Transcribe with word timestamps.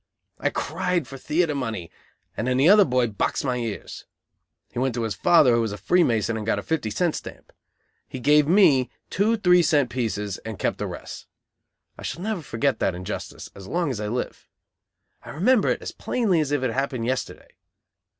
I 0.39 0.49
cried 0.49 1.07
for 1.07 1.15
theatre 1.19 1.53
money, 1.53 1.91
and 2.35 2.47
then 2.47 2.57
the 2.57 2.67
other 2.69 2.85
boy 2.85 3.05
boxed 3.05 3.45
my 3.45 3.57
ears. 3.57 4.07
He 4.71 4.79
went 4.79 4.95
to 4.95 5.03
his 5.03 5.13
father, 5.13 5.53
who 5.53 5.61
was 5.61 5.71
a 5.71 5.77
free 5.77 6.03
mason, 6.03 6.35
and 6.37 6.43
got 6.43 6.57
a 6.57 6.63
fifty 6.63 6.89
cent 6.89 7.13
"stamp." 7.13 7.53
He 8.07 8.19
gave 8.19 8.47
me 8.47 8.89
two 9.11 9.37
three 9.37 9.61
cent 9.61 9.91
pieces 9.91 10.39
and 10.39 10.57
kept 10.57 10.79
the 10.79 10.87
rest. 10.87 11.27
I 11.99 12.01
shall 12.01 12.23
never 12.23 12.41
forget 12.41 12.79
that 12.79 12.95
injustice 12.95 13.51
as 13.53 13.67
long 13.67 13.91
as 13.91 13.99
I 13.99 14.07
live. 14.07 14.47
I 15.21 15.29
remember 15.29 15.69
it 15.69 15.83
as 15.83 15.91
plainly 15.91 16.39
as 16.41 16.51
if 16.51 16.63
it 16.63 16.71
happened 16.73 17.05
yesterday. 17.05 17.51